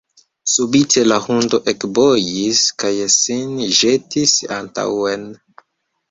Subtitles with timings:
[0.51, 3.51] Subite la hundo ekbojis kaj sin
[3.81, 5.29] ĵetis antaŭen.